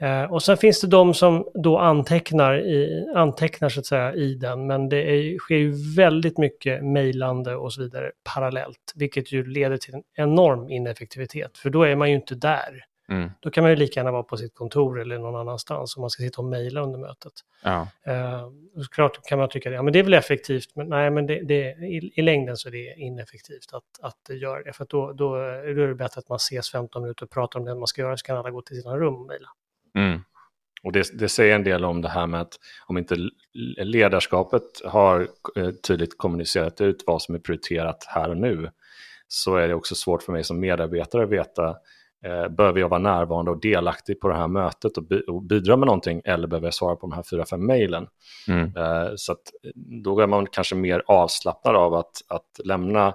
[0.00, 4.34] Eh, och sen finns det de som då antecknar, i, antecknar så att säga i
[4.34, 9.46] den, men det är, sker ju väldigt mycket mejlande och så vidare parallellt, vilket ju
[9.46, 12.84] leder till en enorm ineffektivitet, för då är man ju inte där.
[13.08, 13.30] Mm.
[13.40, 16.10] Då kan man ju lika gärna vara på sitt kontor eller någon annanstans om man
[16.10, 17.32] ska sitta och mejla under mötet.
[17.62, 17.88] Ja.
[18.08, 21.26] Uh, såklart kan man tycka det, ja, men det är väl effektivt, men nej, men
[21.26, 25.12] det, det, i, i längden så är det ineffektivt att, att göra det, för då,
[25.12, 27.86] då, då är det bättre att man ses 15 minuter och pratar om det man
[27.86, 29.48] ska göra, så kan alla gå till sina rum och mejla.
[29.96, 30.20] Mm.
[30.82, 32.54] Och det, det, säger en del om det här med att
[32.86, 33.16] om inte
[33.76, 38.70] ledarskapet har eh, tydligt kommunicerat ut vad som är prioriterat här och nu
[39.28, 41.68] så är det också svårt för mig som medarbetare att veta
[42.24, 45.76] eh, behöver jag vara närvarande och delaktig på det här mötet och, bi och bidra
[45.76, 48.06] med någonting eller behöver jag svara på de här fyra, fem mejlen?
[48.48, 48.76] Mm.
[48.76, 49.52] Eh, så att,
[50.04, 53.14] då är man kanske mer avslappnad av att, att lämna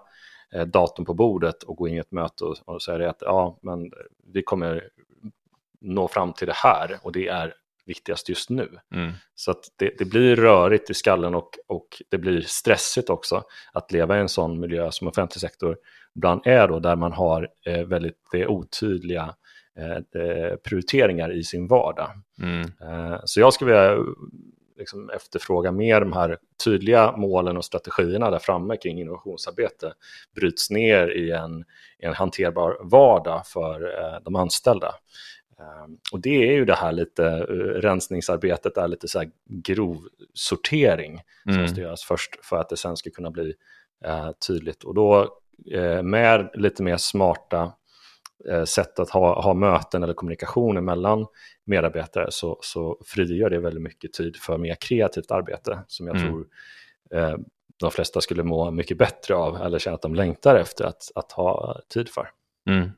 [0.56, 3.60] eh, datorn på bordet och gå in i ett möte och, och säga att ja,
[3.62, 3.92] men
[4.34, 4.90] vi kommer
[5.82, 7.54] nå fram till det här och det är
[7.86, 8.70] viktigast just nu.
[8.96, 9.12] Mm.
[9.36, 13.92] Så att det, det, blir rörigt i skallen och, och det blir stressigt också att
[13.92, 15.78] leva i en sån miljö som offentlig sektor
[16.16, 19.36] ibland är då, där man har eh, väldigt eh, otydliga
[19.78, 22.10] eh, eh prioriteringar i sin vardag.
[22.42, 22.62] Mm.
[22.62, 24.06] Eh, så jag skulle vilja
[24.78, 29.94] liksom efterfråga mer de här tydliga målen och strategierna där framme kring innovationsarbete
[30.36, 31.66] bryts ner i en,
[32.00, 34.96] en hanterbar vardag för eh, de anställda.
[35.62, 40.08] Ehm, och det är ju det här lite, uh, rensningsarbetet är lite så här grov
[40.34, 41.62] sortering som mm.
[41.62, 43.54] måste göras först för att det sen ska kunna bli
[44.08, 44.84] uh, tydligt.
[44.84, 45.38] Och då
[45.76, 47.74] uh, med lite mer smarta
[48.66, 51.26] sätt att ha, ha möten eller kommunikationer mellan
[51.66, 56.28] medarbetare så, så frigör det väldigt mycket tid för mer kreativt arbete som jag mm.
[56.28, 56.48] tror
[57.78, 61.32] de flesta skulle må mycket bättre av eller känna att de längtar efter att, att
[61.32, 62.30] ha tid för.
[62.70, 62.92] Mm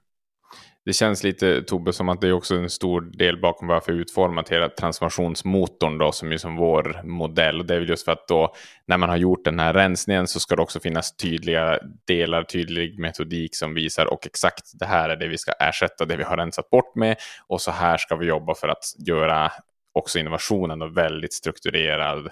[0.85, 3.99] det känns lite, Tobbe, som att det är också en stor del bakom varför vi
[3.99, 7.59] utformat hela transformationsmotorn då, som är som vår modell.
[7.59, 8.55] Och det är väl just för att då,
[8.87, 12.99] när man har gjort den här rensningen så ska det också finnas tydliga delar, tydlig
[12.99, 16.37] metodik som visar och exakt det här är det vi ska ersätta det vi har
[16.37, 17.17] rensat bort med
[17.47, 19.51] och så här ska vi jobba för att göra
[19.93, 22.29] också innovationen då väldigt strukturerad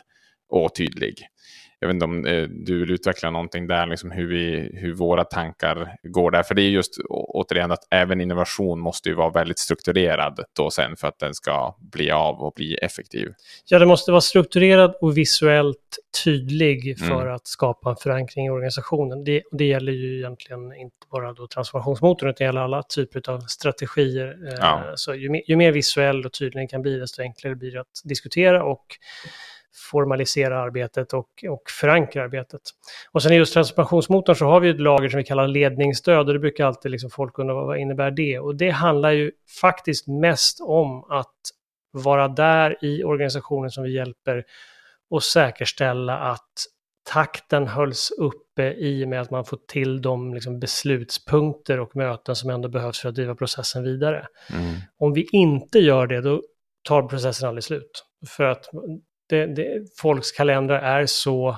[0.49, 1.27] och tydlig
[1.81, 5.23] jag vet inte om eh, du vill utveckla någonting där, liksom hur, vi, hur våra
[5.23, 6.43] tankar går där.
[6.43, 10.95] För det är just återigen att även innovation måste ju vara väldigt strukturerad då sen
[10.95, 13.33] för att den ska bli av och bli effektiv.
[13.65, 17.35] Ja, det måste vara strukturerad och visuellt tydlig för mm.
[17.35, 19.23] att skapa en förankring i organisationen.
[19.23, 23.39] Det, det gäller ju egentligen inte bara då transformationsmotorn, utan det gäller alla typer av
[23.39, 24.47] strategier.
[24.47, 24.93] Eh, ja.
[24.95, 27.81] Så ju mer, ju mer visuell och tydlig den kan bli, desto enklare blir det
[27.81, 28.85] att diskutera och
[29.91, 32.61] formalisera arbetet och, och förankra arbetet.
[33.11, 36.33] Och sen i just transformationsmotorn så har vi ett lager som vi kallar ledningsstöd och
[36.33, 38.39] det brukar alltid liksom folk undra vad innebär det?
[38.39, 39.31] Och det handlar ju
[39.61, 41.35] faktiskt mest om att
[41.91, 44.45] vara där i organisationen som vi hjälper
[45.09, 46.65] och säkerställa att
[47.03, 52.35] takten hölls uppe i och med att man får till de liksom beslutspunkter och möten
[52.35, 54.27] som ändå behövs för att driva processen vidare.
[54.53, 54.75] Mm.
[54.97, 56.41] Om vi inte gör det, då
[56.83, 58.05] tar processen aldrig slut.
[58.27, 58.69] För att
[59.31, 61.57] det, det, folks kalendrar är så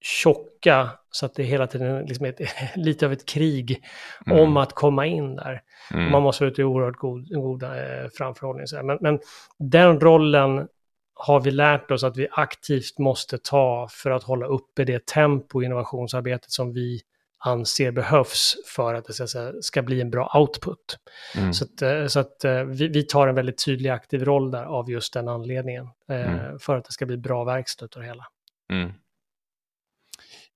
[0.00, 2.40] tjocka så att det är hela tiden liksom ett,
[2.76, 3.84] lite av ett krig
[4.26, 4.38] mm.
[4.38, 5.62] om att komma in där.
[5.94, 6.10] Mm.
[6.10, 7.70] man måste ute i oerhört god, god eh,
[8.14, 8.66] framförhållning.
[8.82, 9.18] Men, men
[9.58, 10.68] den rollen
[11.14, 15.62] har vi lärt oss att vi aktivt måste ta för att hålla uppe det tempo
[15.62, 17.00] i innovationsarbetet som vi
[17.46, 20.98] anser behövs för att det ska, ska bli en bra output.
[21.36, 21.52] Mm.
[21.52, 24.64] Så att, eh, så att eh, vi, vi, tar en väldigt tydlig aktiv roll där
[24.64, 25.84] av just den anledningen.
[26.10, 26.58] Eh, mm.
[26.58, 28.24] För att det ska bli bra verkstad av det hela.
[28.72, 28.92] Mm.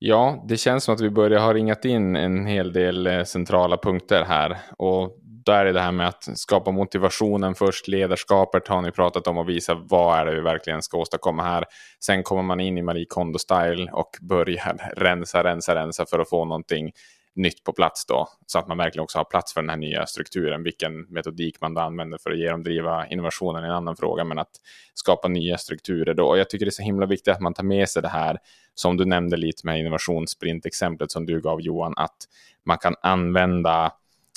[0.03, 3.77] Ja, det känns som att vi börjar ha ringat in en hel del eh, centrala
[3.77, 4.59] punkter här.
[4.79, 9.39] Och där är det här med att skapa motivationen först, ledarskapet har ni pratat om
[9.39, 11.65] och visa vad är det vi verkligen ska åstadkomma här.
[12.05, 16.45] Sen kommer man in i Marie Kondo-style och börjar rensa, rensa, rensa för att få
[16.45, 16.93] någonting
[17.35, 20.07] nytt på plats då, så att man verkligen också har plats för den här nya
[20.07, 20.63] strukturen.
[20.63, 24.51] Vilken metodik man då använder för att genomdriva innovationen är en annan fråga, men att
[24.95, 26.27] skapa nya strukturer då.
[26.27, 28.39] Och jag tycker det är så himla viktigt att man tar med sig det här,
[28.75, 32.17] som du nämnde lite med innovationssprint-exemplet som du gav Johan, att
[32.65, 33.93] man kan använda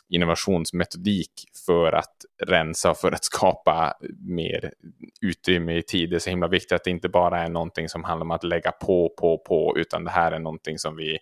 [0.09, 1.31] innovationsmetodik
[1.65, 4.73] för att rensa och för att skapa mer
[5.21, 6.09] utrymme i tid.
[6.09, 8.43] Det är så himla viktigt att det inte bara är någonting som handlar om att
[8.43, 11.17] lägga på, på, på, utan det här är någonting som vi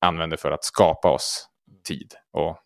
[0.00, 1.48] använder för att skapa oss
[1.84, 2.58] tid och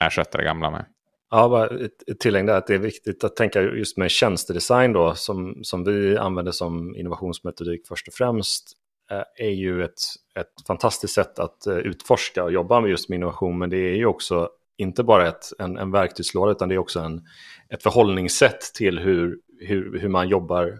[0.00, 0.86] ersätta det gamla med.
[1.30, 5.14] Ja, bara ett tillägg där att det är viktigt att tänka just med tjänstedesign då,
[5.14, 8.72] som, som vi använder som innovationsmetodik först och främst,
[9.10, 10.00] eh, är ju ett,
[10.38, 13.94] ett fantastiskt sätt att eh, utforska och jobba med just med innovation, men det är
[13.96, 17.22] ju också inte bara ett, en, en verktygslåda, utan det är också en,
[17.68, 20.78] ett förhållningssätt till hur, hur, hur man jobbar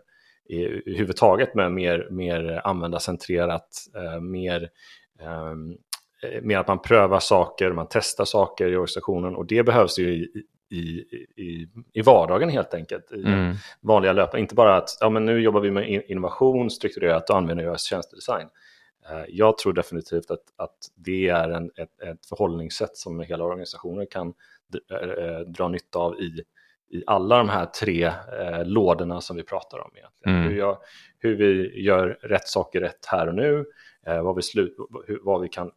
[0.48, 0.56] i,
[0.90, 4.68] i huvudtaget med mer, mer användarcentrerat, eh, mer
[5.22, 5.78] um,
[6.22, 10.08] Eh, mer att man prövar saker, man testar saker i organisationen och det behövs ju
[10.08, 10.80] i, i,
[11.36, 13.12] i, i vardagen helt enkelt.
[13.12, 13.54] I mm.
[13.80, 14.40] vanliga löpare.
[14.40, 18.48] Inte bara att ja, men nu jobbar vi med innovation strukturerat och använder oss tjänstedesign.
[19.10, 24.06] Eh, jag tror definitivt att, att det är en, ett, ett förhållningssätt som hela organisationer
[24.10, 24.34] kan
[24.90, 26.42] eh, dra nytta av i,
[26.90, 28.04] i alla de här tre
[28.40, 29.90] eh, lådorna som vi pratar om.
[29.96, 30.38] Egentligen.
[30.38, 30.50] Mm.
[30.50, 30.78] Hur, jag,
[31.18, 33.64] hur vi gör rätt saker rätt här och nu,
[34.06, 35.70] vad, vi slut, hur, vad vi kan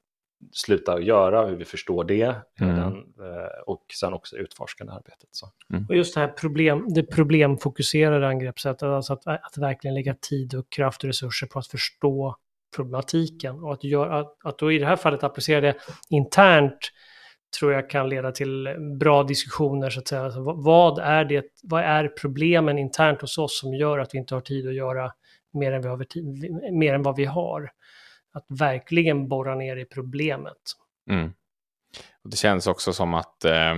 [0.52, 2.76] sluta göra, hur vi förstår det mm.
[2.76, 5.30] den, eh, och sen också utforskande arbetet.
[5.32, 5.48] Så.
[5.74, 5.86] Mm.
[5.90, 10.70] Och just det här problem, det problemfokuserade angreppssättet, alltså att, att verkligen lägga tid och
[10.70, 12.36] kraft och resurser på att förstå
[12.76, 15.76] problematiken och att, göra, att, att då i det här fallet applicera det
[16.10, 16.92] internt
[17.60, 20.22] tror jag kan leda till bra diskussioner så att säga.
[20.22, 24.34] Alltså, vad, är det, vad är problemen internt hos oss som gör att vi inte
[24.34, 25.12] har tid att göra
[25.54, 27.72] mer än, vi har, mer än vad vi har?
[28.34, 30.58] Att verkligen borra ner i problemet.
[31.10, 31.34] Mm.
[32.24, 33.76] Och det känns också som att eh,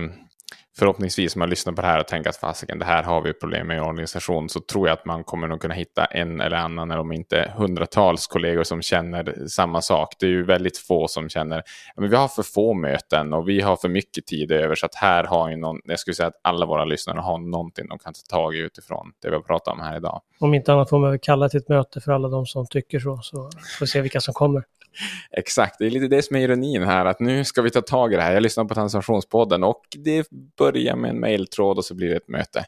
[0.78, 3.32] förhoppningsvis om man lyssnar på det här och tänker att fasiken, det här har vi
[3.32, 6.56] problem med i organisation, så tror jag att man kommer nog kunna hitta en eller
[6.56, 10.14] annan, eller om inte hundratals kollegor som känner samma sak.
[10.18, 11.62] Det är ju väldigt få som känner,
[11.96, 14.94] men vi har för få möten och vi har för mycket tid över, så att
[14.94, 18.12] här har ju någon, jag skulle säga att alla våra lyssnare har någonting de kan
[18.12, 20.20] ta tag i utifrån det vi har pratat om här idag.
[20.38, 22.98] Om inte annat får man väl kalla till ett möte för alla de som tycker
[22.98, 23.36] så, så
[23.78, 24.64] får vi se vilka som kommer.
[25.30, 28.12] Exakt, det är lite det som är ironin här, att nu ska vi ta tag
[28.12, 28.32] i det här.
[28.32, 30.26] Jag lyssnar på Transformationspodden och det
[30.58, 32.58] börjar med en mejltråd och så blir det ett möte.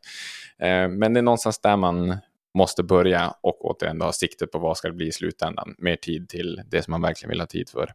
[0.58, 2.16] Eh, men det är någonstans där man
[2.54, 5.74] måste börja och återigen ha siktet på vad ska det bli i slutändan.
[5.78, 7.92] Mer tid till det som man verkligen vill ha tid för.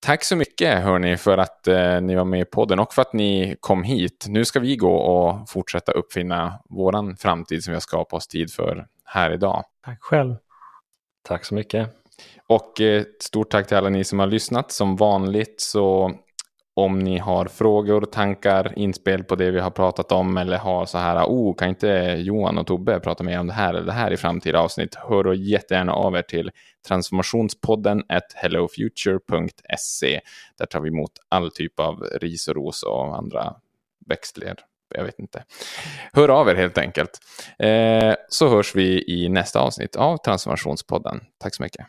[0.00, 3.12] Tack så mycket hörni för att eh, ni var med i podden och för att
[3.12, 4.24] ni kom hit.
[4.28, 8.52] Nu ska vi gå och fortsätta uppfinna våran framtid som vi har skapat oss tid
[8.52, 9.64] för här idag.
[9.84, 10.36] Tack själv.
[11.22, 12.01] Tack så mycket.
[12.46, 14.72] Och ett stort tack till alla ni som har lyssnat.
[14.72, 16.12] Som vanligt så
[16.74, 20.98] om ni har frågor, tankar, inspel på det vi har pratat om eller har så
[20.98, 24.10] här, oh, kan inte Johan och Tobbe prata mer om det här eller det här
[24.10, 24.94] i framtida avsnitt?
[24.94, 26.50] Hör då jättegärna av er till
[26.88, 30.20] transformationspodden at hellofuture.se.
[30.58, 33.54] Där tar vi emot all typ av ris och ros och andra
[34.06, 34.56] växtler.
[34.94, 35.44] Jag vet inte.
[36.12, 37.18] Hör av er helt enkelt.
[37.58, 41.20] Eh, så hörs vi i nästa avsnitt av Transformationspodden.
[41.38, 41.86] Tack så mycket.